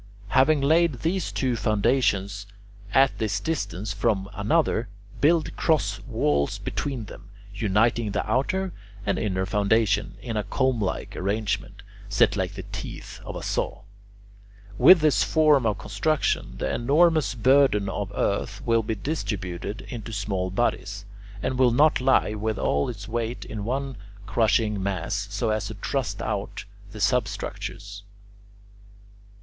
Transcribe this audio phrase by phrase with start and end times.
[0.29, 2.47] Having laid these two foundations
[2.91, 4.89] at this distance from one another,
[5.19, 8.71] build cross walls between them, uniting the outer
[9.05, 13.83] and inner foundation, in a comb like arrangement, set like the teeth of a saw.
[14.75, 20.49] With this form of construction, the enormous burden of earth will be distributed into small
[20.49, 21.05] bodies,
[21.43, 25.75] and will not lie with all its weight in one crushing mass so as to
[25.75, 28.01] thrust out the substructures.